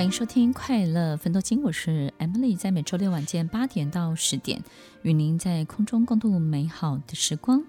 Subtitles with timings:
[0.00, 4.64] 欢迎收听《快乐奋斗金》，我是 Emily，在每周六晚间八点到十点，
[5.02, 7.62] 与您在空中共度美好的时光。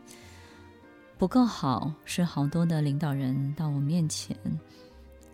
[1.18, 4.33] 不够好，是好多的领导人到我面前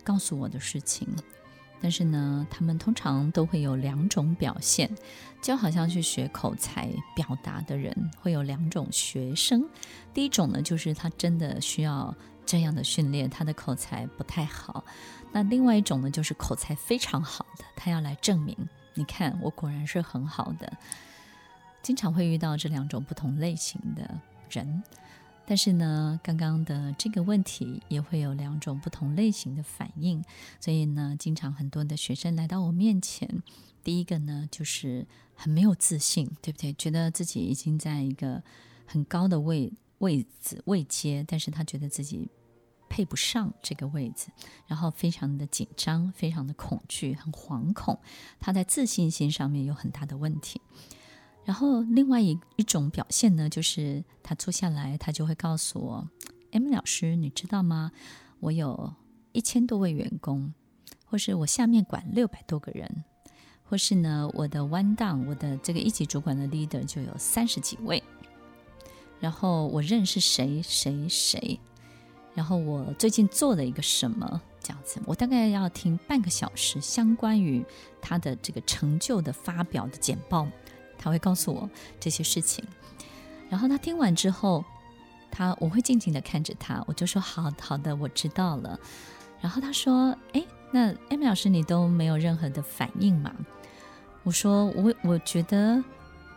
[0.04, 1.08] 告诉我的事情。
[1.80, 4.90] 但是呢，他们通常都会有两种表现，
[5.40, 9.64] 就好像去学口才表达的人会有两种学生。
[10.16, 12.18] 第一种呢，就是他真的需要
[12.48, 14.84] 这样的训练，他的口才不太好。
[15.32, 18.58] 那另外一种呢，就是口才非常好的，他要来证明，
[18.96, 20.72] 你看我果然是很好的。
[21.84, 24.82] 经常会遇到这两种不同类型的人。
[25.50, 30.22] 但是呢，刚刚的这个问题也会有两种不同类型的反应，
[30.60, 33.42] 所以呢，经常很多的学生来到我面前，
[33.82, 36.74] 第一个呢就是很没有自信，对不对？
[36.74, 38.44] 觉得自己已经在一个
[38.86, 42.30] 很高的位位置位阶，但是他觉得自己
[42.98, 44.30] 配不上这个位置，
[44.66, 48.00] 然后非常的紧张，非常的恐惧，很惶恐，
[48.40, 50.60] 他在自信心上面有很大的问题。
[51.46, 56.10] 然后，另外一一种表现呢，就是他坐下来，他就会告诉我
[56.52, 57.92] ，M 老师，你知道吗？
[58.40, 58.92] 我有
[59.32, 60.56] 一千多位员工，
[61.06, 63.04] 或是我下面管六百多个人，
[63.64, 68.02] 或是呢，我的 one down，我的这个一级主管的 leader 就有三十几位。
[69.20, 71.60] 然后我认识谁谁谁，
[72.38, 77.66] 然后我最近做了一个什么这样子，我大概要听半个小时，相关于
[78.00, 80.48] 他的这个成就的发表的简报。”
[81.00, 81.68] 他会告诉我
[82.00, 82.64] 这些事情，
[83.50, 84.64] 然后他听完之后，
[85.32, 88.80] 他我会静静的看着他，我就说好好的，我知道了。
[89.42, 93.34] 然后他说：“哎，那 Emily 老师你都没有任何的反应吗？”
[94.24, 95.84] 我说：“我我觉得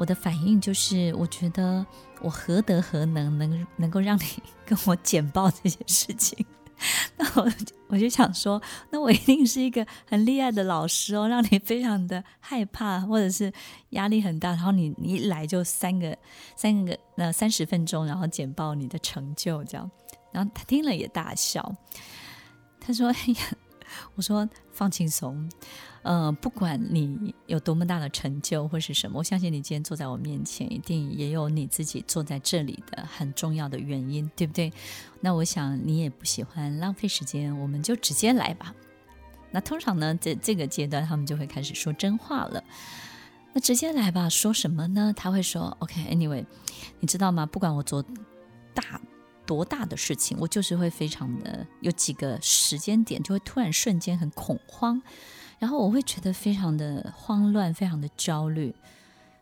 [0.01, 1.85] 我的反应就是，我觉得
[2.23, 4.25] 我何德何能，能能够让你
[4.65, 6.43] 跟我简报这些事情。
[7.19, 7.53] ”那我
[7.89, 13.53] 我就想说，那我一定是一个很厉害的老师哦，让你非常的害怕，或者是
[13.91, 14.49] 压力很大。
[14.53, 16.17] 然后你你一来就三个
[16.57, 19.91] 三个那三十分钟，然后简报你的成就这样。
[20.33, 21.75] 然后他听了也大笑，
[22.81, 23.57] 他说：“哎呀。”
[24.15, 25.49] 我说放轻松，
[26.03, 34.73] 呃，不管你有多么大的成就或是什么，我相信你今天坐在我面前，一定也有你自己坐在这里的很重要的原因，对不对？
[35.21, 38.75] 那我想你也不喜欢浪费时间，我们就直接来吧。
[39.51, 42.63] 那通常呢，在这个阶段，他们就会开始说真话了。
[43.53, 45.13] 那直接来吧，说什么呢？
[45.17, 46.47] 他会说：“OK，Anyway，
[47.01, 47.45] 你知道吗？
[47.45, 48.01] 不管我做
[48.73, 49.01] 大。”
[49.51, 55.03] 多大的事情，我就是会非常的有几个时间点，就会突然瞬间很恐慌，
[55.59, 58.73] 然后我会觉得非常的慌乱，非常的焦虑。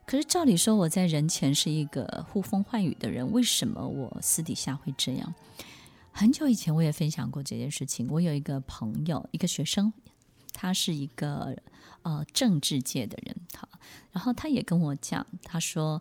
[0.07, 5.35] 可是照理说，我在人前是一个呼风唤雨的人，为什么我私底下会这样？
[6.11, 8.09] 很久以前我也分享过这件事情。
[8.11, 9.93] 我有一个朋友，一个学生，
[10.55, 11.55] 他是一个
[12.01, 13.69] 呃政治界的人，好，
[14.13, 16.01] 然后他也跟我讲，他说。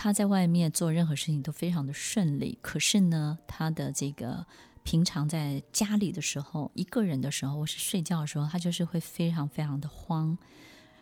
[0.00, 4.46] 他在外面做任何事情都非常的顺利，可是呢，他的这个
[4.84, 10.38] 平常在家里的时候，一个人的时候，或是睡觉的时候，他就是会非常非常的慌。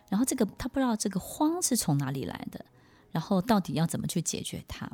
[0.09, 2.65] 然后这个他不知道这个慌是从哪里来的，
[3.13, 4.91] 然后到底要怎么去解决它。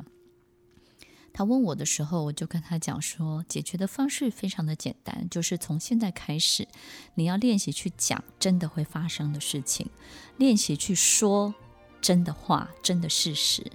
[1.31, 6.67] 他问我的时候，我就跟他讲说，解决的方式非常的简单，就是从现在开始，
[7.15, 9.89] 你要练习去讲真的会发生的事情，
[10.35, 11.55] 练习去说
[12.01, 13.71] 真的话，真的事实。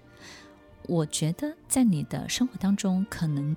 [0.89, 3.55] 我觉得在你的生活当中，可能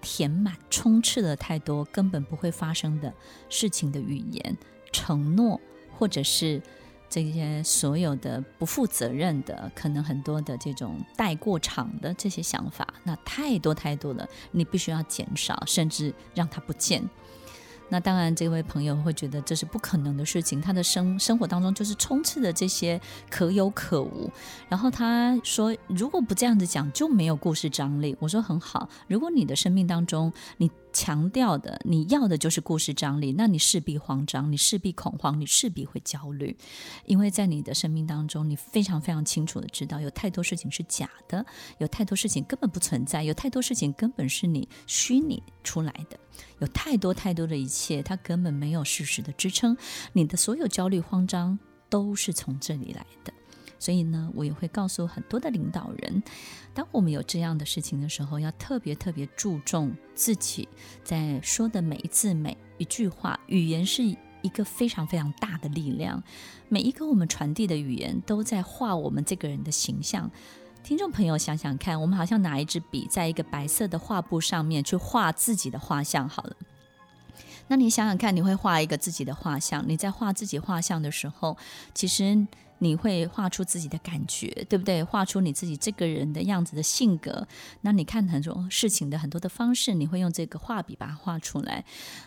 [0.00, 3.12] 填满、充斥了太多根本不会发生的
[3.50, 4.56] 事情的语言、
[4.90, 5.60] 承诺，
[5.96, 6.60] 或者是
[7.08, 17.08] 这些所有的不负责任的，可能很多的这种带过场的这些想法，那太多太多了，你必须要减少，甚至让它不见。
[17.88, 20.60] 那当然，这位朋友会觉得这是不可能的事情。
[20.60, 23.00] 他的生生活当中就是充斥着这些
[23.30, 24.30] 可有可无。
[24.68, 28.88] 然后他说：“如果不这样子讲，就没有故事张力。”我说：“很好。
[29.06, 36.56] 如果你的生命当中，你……”强调的，你要的就是故事张力，那你势必慌张，你势必恐慌，你势必会焦虑，
[37.04, 41.44] 因为在你的生命当中，你非常非常清楚的知道，有太多事情是假的，
[41.78, 46.18] 有太多事情根本不存在，有太多事情根本是你虚拟出来的，
[46.60, 49.76] 有太多太多的一切，它根本没有事实的支撑，
[50.12, 51.58] 你的所有焦虑慌张
[51.90, 53.32] 都是从这里来的。
[53.78, 56.22] 所以呢，我也会告诉很多的领导人，
[56.72, 60.68] 当我们有这样的事情的时候，要特别特别注重自己
[61.02, 63.38] 在说的每一字每一句话。
[63.46, 66.22] 语言是一个非常非常大的力量，
[66.68, 70.30] 每一个我们传递的语言都在画我们这个人的形象。
[70.82, 76.56] 听众朋友，想想看，我们好像拿一支笔，在一个白色的画布上面去画自己的画像，好了。
[77.68, 81.56] 那你想想看，你会画一个自己的画像，你在画自己画像的时候，
[81.92, 82.46] 其实。
[82.78, 85.02] 你会画出自己的感觉，对不对？
[85.02, 87.46] 画出你自己这个人的样子的性格。
[87.82, 91.84] 那你看很多事情的很多的方式，你会用这个画笔把它画出来。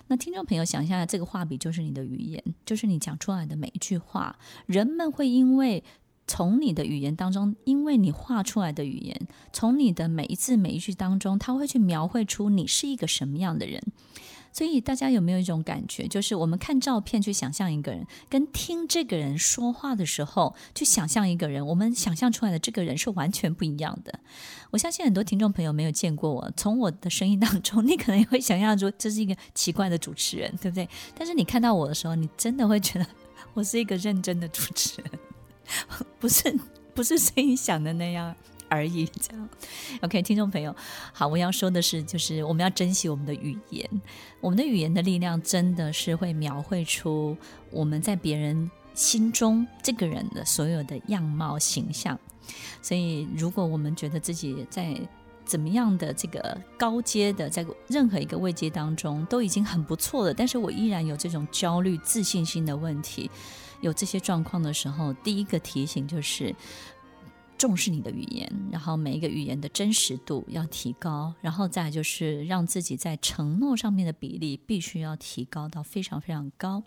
[0.07, 4.37] 那听众朋友想一下，这个画笔就是你的语言，就是你讲出来的每一句话。
[4.65, 5.83] 人们会因为
[6.25, 13.81] 从你的语言当中，因为你画出来的语言，从你的每一字每一句当中，他会去描绘出你是一个什么样的人。
[14.57, 24.19] 所以大家有没有一种感觉，就是我们看照片去想象一个人，跟听这个人说话的时候去想象一个人，我们想象出来的这个人是完全不一样的。
[24.71, 30.89] 我相信很多听众朋友没有见过我，从我的声音当中，你可能也会想象出这是一个奇怪的主持人，对不对？
[31.15, 33.05] 但是你看到我的时候，你真的会觉得
[33.53, 35.11] 我是一个认真的主持人，
[36.17, 36.59] 不是
[36.95, 38.35] 不是声音想的那样。
[38.69, 39.49] 而已， 这样。
[40.01, 40.75] OK，听众朋友，
[41.13, 43.89] 好，我要说的是，就是我们要珍惜我们的语言，
[44.41, 47.35] 我们的语言的力量真的是会描绘出
[47.71, 52.17] 我们在别人心中这个人的所有的样貌形象。
[52.81, 54.95] 所以，如果我们觉得自己在
[55.43, 63.29] 怎么样的这个高阶的，在任何一个位阶当中都已经很不错了，但是我依然有这种焦虑、自信心的问题，
[63.81, 66.53] 有这些状况的时候，第一个提醒就是。
[67.57, 76.83] 重视你的语言，然后每一个语言的真实度要提高，然后再就是让自己在承诺上面的比例必须要提高到非常非常高。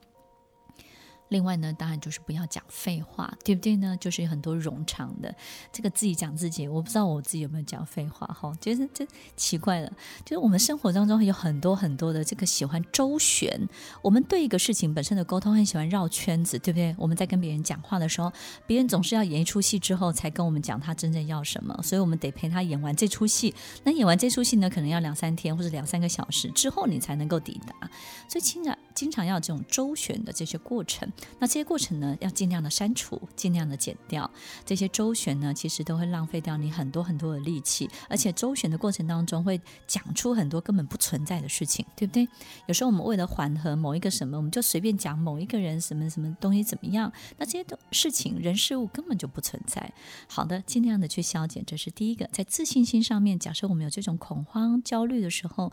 [1.30, 3.96] 另外呢，当然就是不要讲废话，对不对呢？
[3.98, 5.34] 就是有很多冗长的
[5.72, 9.06] 这个自己讲自己，我不知道我自己有没有讲废话哈，觉得这
[9.36, 9.90] 奇怪了。
[10.24, 13.68] 就是我们生活当中有很多很多的这个喜欢周旋，
[14.02, 16.94] 我们对一个事情本身的沟通很喜欢绕圈子，对不对？
[16.98, 18.32] 我们在跟别人讲话的时候，
[18.66, 23.54] 别人总是要演一出戏之后才跟我们讲他真正要什么，所以我们得陪他演完这出戏。
[23.84, 27.88] 那演完这出戏呢，可能要两三天或者两三个小时之后你才能够抵达，
[28.28, 31.10] 所以经常经常要这种周旋的这些过程。
[31.38, 34.30] 那这些过程呢，要尽量的删除，尽量的减掉。
[34.64, 42.28] 这些周旋呢，其实都会浪费掉你很多很多的力气，而且周旋的过程当中会讲出很多根本不存在的事情，对不对？
[42.66, 49.92] 有时候我们为了缓和某一个什么，我们就随便讲某一个人什么什么东西怎么样，那这些东事情人事物根本就不存在。
[50.28, 52.28] 好的，尽量的去消减，这是第一个。
[52.32, 55.72] 在自信心上面，假设我们有这种恐慌、焦虑的时候。